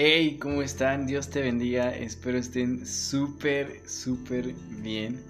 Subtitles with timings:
[0.00, 1.08] Hey, ¿cómo están?
[1.08, 1.90] Dios te bendiga.
[1.92, 5.20] Espero estén súper, súper bien.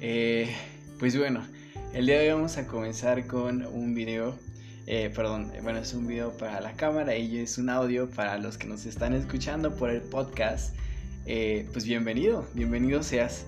[0.00, 0.52] Eh,
[0.98, 1.46] pues bueno,
[1.94, 4.36] el día de hoy vamos a comenzar con un video.
[4.88, 8.58] Eh, perdón, bueno, es un video para la cámara y es un audio para los
[8.58, 10.74] que nos están escuchando por el podcast.
[11.24, 13.46] Eh, pues bienvenido, bienvenido seas.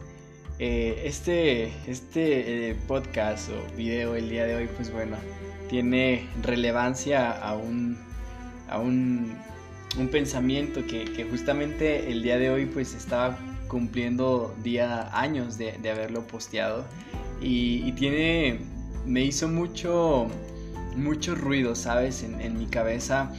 [0.60, 5.16] este este podcast o video el día de hoy, pues bueno,
[5.68, 7.98] tiene relevancia a un,
[8.68, 9.36] a un
[9.96, 16.26] un pensamiento que, justamente el día de hoy pues estaba cumpliendo día años de, haberlo
[16.26, 16.84] posteado.
[17.40, 18.60] Y, tiene
[19.06, 20.28] me hizo mucho
[20.96, 23.30] mucho ruido sabes en, mi cabeza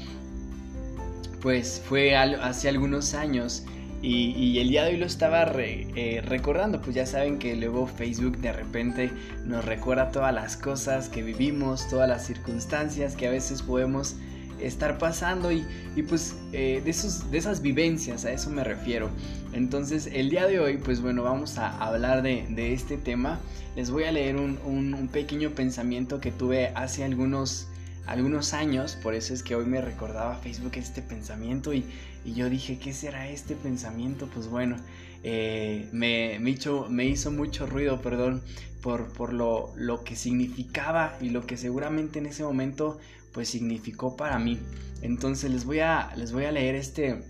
[1.41, 3.66] pues fue hace algunos años.
[4.02, 8.38] Y, el día de hoy lo estaba eh, recordando, pues ya saben que luego Facebook
[8.38, 9.12] de repente
[9.46, 14.16] nos recuerda todas las cosas que vivimos, todas las circunstancias que a veces podemos
[14.59, 15.65] estar pasando y,
[16.07, 19.09] pues eh, de, esos, de esas vivencias, a eso me refiero.
[19.53, 23.39] Entonces el día de hoy pues bueno vamos a hablar de, este tema.
[23.76, 27.67] Les voy a leer un, pequeño pensamiento que tuve hace algunos,
[28.05, 31.85] algunos años, por eso es que hoy me recordaba Facebook este pensamiento y,
[32.26, 34.27] yo dije, ¿qué será este pensamiento?
[34.33, 34.77] Pues bueno,
[35.23, 38.41] eh, me, me, hizo, me hizo mucho ruido, perdón,
[38.81, 42.99] por, por lo, lo que significaba y lo que seguramente en ese momento
[43.36, 44.60] pues significó para mí.
[45.02, 47.22] Entonces les voy a, les voy a leer este,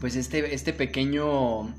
[0.00, 1.74] pues este, este pequeño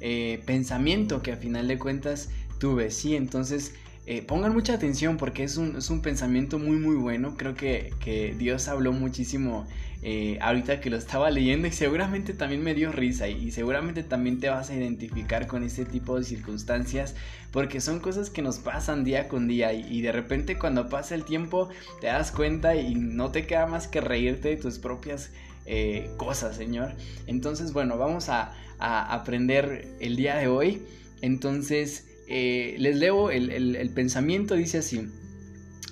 [0.00, 3.16] eh, pensamiento que a final de cuentas tuve, ¿sí?
[3.16, 3.74] Entonces
[4.06, 7.36] eh, pongan mucha atención porque es un, es un, pensamiento muy muy bueno.
[7.36, 9.66] Creo que, que Dios habló muchísimo
[10.06, 14.38] eh, ahorita que lo estaba leyendo y seguramente también me dio risa y, seguramente también
[14.38, 17.14] te vas a identificar con este tipo de circunstancias
[17.50, 21.24] porque son cosas que nos pasan día con día y, de repente cuando pasa el
[21.24, 21.70] tiempo
[22.02, 25.30] te das cuenta y no te queda más que reírte de tus propias
[25.64, 26.92] eh, cosas, Señor.
[27.26, 30.82] Entonces, bueno, vamos a, aprender el día de hoy.
[31.22, 35.08] Entonces, eh, les leo el, el pensamiento, dice así,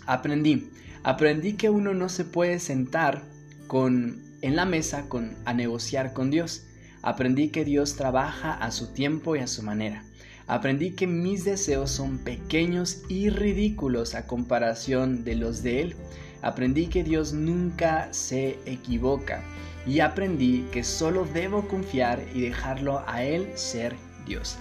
[0.04, 0.68] aprendí,
[1.02, 3.31] aprendí que uno no se puede sentar
[3.74, 6.64] en la mesa con, a negociar con Dios.
[7.00, 10.04] Aprendí que Dios trabaja a su tiempo y a su manera.
[10.46, 15.96] Aprendí que mis deseos son pequeños y ridículos a comparación de los de Él.
[16.42, 19.42] Aprendí que Dios nunca se equivoca.
[19.86, 23.96] Y aprendí que solo debo confiar y dejarlo a Él ser
[24.26, 24.58] Dios.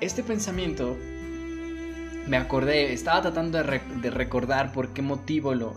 [0.00, 0.96] Este pensamiento
[2.26, 5.76] me acordé, estaba tratando de, recordar por qué motivo lo,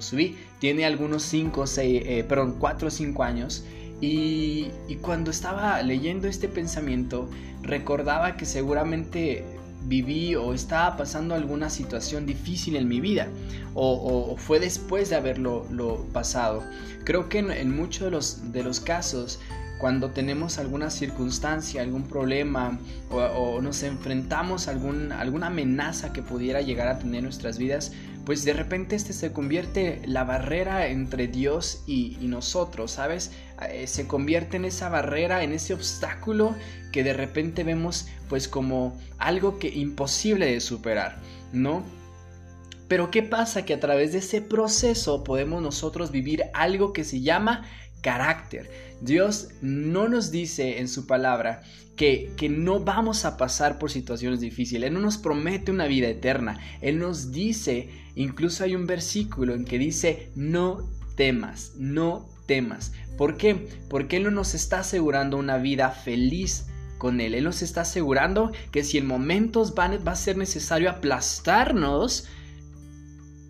[0.00, 0.36] subí.
[0.58, 3.64] Tiene algunos 5, 6, eh, perdón, 4 o 5 años.
[4.00, 7.28] Y, cuando estaba leyendo este pensamiento,
[7.62, 9.44] recordaba que seguramente
[9.86, 13.28] viví o estaba pasando alguna situación difícil en mi vida
[13.74, 15.66] o, fue después de haberlo
[16.12, 16.62] pasado.
[17.04, 19.40] Creo que en, muchos de los, de los casos
[19.78, 22.78] cuando tenemos alguna circunstancia, algún problema
[23.10, 27.92] o, nos enfrentamos a algún, alguna amenaza que pudiera llegar a tener nuestras vidas,
[28.24, 33.32] pues de repente este se convierte la barrera entre Dios y, nosotros, ¿sabes?
[33.70, 36.54] Eh, se convierte en esa barrera, en ese obstáculo
[36.90, 41.18] que de repente vemos pues como algo que imposible de superar,
[41.52, 41.82] ¿no?
[42.88, 43.64] Pero ¿qué pasa?
[43.64, 47.64] Que a través de ese proceso podemos nosotros vivir algo que se llama
[48.04, 48.70] carácter.
[49.00, 51.62] Dios no nos dice en su palabra
[51.96, 54.88] que, que, no vamos a pasar por situaciones difíciles.
[54.88, 56.60] Él no nos promete una vida eterna.
[56.82, 62.92] Él nos dice, incluso hay un versículo en que dice, no temas, no temas.
[63.16, 63.68] ¿Por qué?
[63.88, 66.66] Porque Él no nos está asegurando una vida feliz
[66.98, 67.34] con Él.
[67.34, 72.28] Él nos está asegurando que si en momentos va a ser necesario aplastarnos,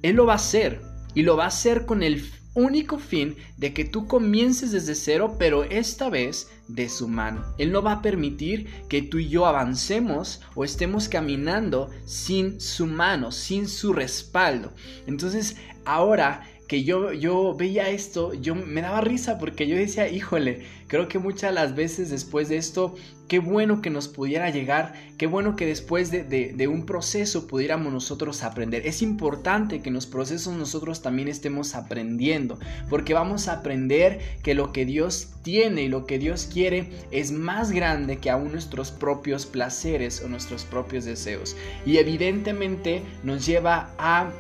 [0.03, 0.81] Él lo va a hacer.
[1.16, 2.21] Y lo va a hacer con el
[2.54, 7.44] único fin de que tú comiences desde cero, pero esta vez de su mano.
[7.59, 12.87] Él no va a permitir que tú y yo avancemos o estemos caminando sin su
[12.87, 14.72] mano, sin su respaldo.
[15.06, 20.63] Entonces, ahora que yo, yo veía esto, yo me daba risa porque yo decía, híjole,
[20.89, 22.95] creo que muchas de las veces después de esto,
[23.28, 27.93] qué bueno que nos pudiera llegar, qué bueno que después de, de, un proceso pudiéramos
[27.93, 28.87] nosotros aprender.
[28.87, 32.59] Es importante que en los procesos nosotros también estemos aprendiendo,
[32.89, 37.31] porque vamos a aprender que lo que Dios tiene y lo que Dios quiere es
[37.31, 41.57] más grande que aún nuestros propios placeres o nuestros propios deseos.
[41.84, 44.31] Y evidentemente nos lleva a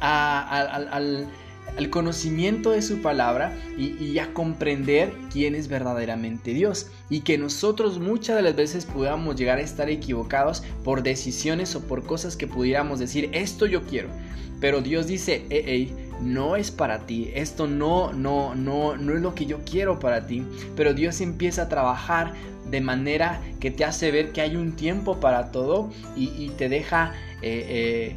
[0.00, 1.28] al,
[1.90, 6.88] conocimiento de su palabra y, a comprender quién es verdaderamente Dios.
[7.10, 11.82] Y que nosotros muchas de las veces podamos llegar a estar equivocados por decisiones o
[11.82, 14.08] por cosas que pudiéramos decir, esto yo quiero.
[14.60, 19.34] Pero Dios dice, hey, no es para ti, esto no, no, no, no es lo
[19.34, 20.44] que yo quiero para ti,
[20.74, 22.32] pero Dios empieza a trabajar
[22.70, 27.12] de manera que te hace ver que hay un tiempo para todo y, te deja,
[27.42, 28.16] eh, eh,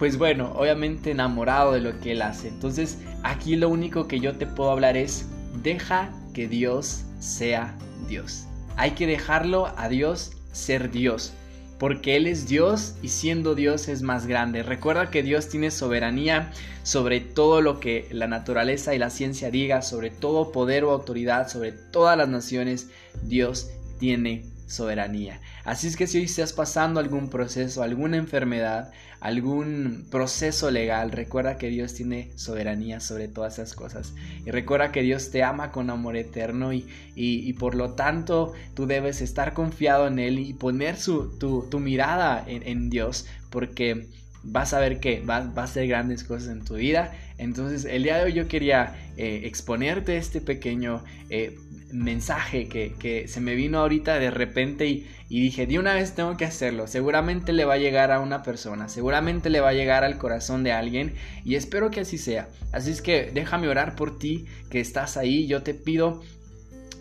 [0.00, 2.48] pues bueno, obviamente enamorado de lo que Él hace.
[2.48, 5.26] Entonces aquí lo único que yo te puedo hablar es,
[5.62, 7.76] deja que Dios sea
[8.08, 8.46] Dios.
[8.78, 11.34] Hay que dejarlo a Dios ser Dios
[11.78, 14.62] porque Él es Dios y siendo Dios es más grande.
[14.62, 16.50] Recuerda que Dios tiene soberanía
[16.82, 21.46] sobre todo lo que la naturaleza y la ciencia diga, sobre todo poder o autoridad,
[21.48, 22.88] sobre todas las naciones.
[23.24, 25.40] Dios tiene soberanía.
[25.64, 31.58] Así es que si hoy estás pasando algún proceso, alguna enfermedad, algún proceso legal, recuerda
[31.58, 34.14] que Dios tiene soberanía sobre todas esas cosas.
[34.46, 38.86] Y recuerda que Dios te ama con amor eterno y, y, por lo tanto tú
[38.86, 44.08] debes estar confiado en Él y poner su, tu, tu mirada en, Dios porque
[44.42, 47.12] vas a ver que va, va, a ser grandes cosas en tu vida.
[47.38, 51.02] Entonces el día de hoy yo quería eh, exponerte este pequeño...
[51.28, 51.56] Eh,
[51.92, 56.36] mensaje que, se me vino ahorita de repente y, y, dije, de una vez tengo
[56.36, 56.86] que hacerlo.
[56.86, 60.62] Seguramente le va a llegar a una persona, seguramente le va a llegar al corazón
[60.62, 61.14] de alguien
[61.44, 62.48] y espero que así sea.
[62.72, 65.46] Así es que déjame orar por ti que estás ahí.
[65.46, 66.22] Yo te pido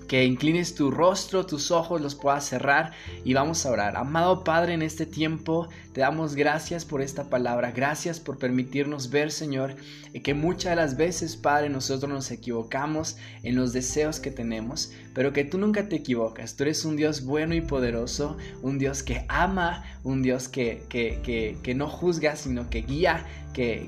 [0.09, 3.95] que inclines tu rostro, tus ojos los puedas cerrar y vamos a orar.
[3.95, 9.31] Amado Padre, en este tiempo te damos gracias por esta palabra, gracias por permitirnos ver,
[9.31, 9.75] Señor,
[10.23, 15.31] que muchas de las veces, Padre, nosotros nos equivocamos en los deseos que tenemos, pero
[15.31, 16.55] que tú nunca te equivocas.
[16.55, 21.59] Tú eres un Dios bueno y poderoso, un Dios que ama, un Dios que, que,
[21.62, 23.25] que, no juzga, sino que guía,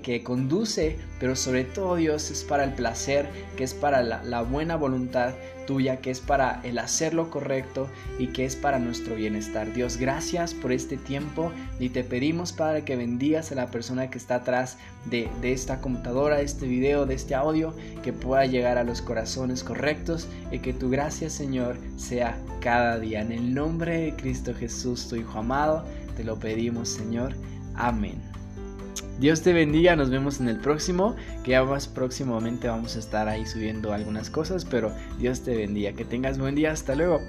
[0.04, 4.42] que, conduce, pero sobre todo Dios es para el placer, que es para la, la
[4.42, 5.34] buena voluntad
[5.66, 7.88] tuya, que es para el hacer lo correcto
[8.20, 9.72] y que es para nuestro bienestar.
[9.72, 14.18] Dios, gracias por este tiempo y te pedimos, Padre, que bendigas a la persona que
[14.18, 18.78] está atrás de, de esta computadora, de este video, de este audio, que pueda llegar
[18.78, 23.22] a los corazones correctos y que tu gracia, Señor, sea cada día.
[23.22, 25.86] En el nombre de Cristo Jesús, tu Hijo amado,
[26.18, 27.36] te lo pedimos, Señor.
[27.76, 28.31] Amén.
[29.22, 33.28] Dios te bendiga, nos vemos en el próximo, que ya más próximamente vamos a estar
[33.28, 37.22] ahí subiendo algunas cosas, pero Dios te bendiga, que tengas buen día, hasta luego.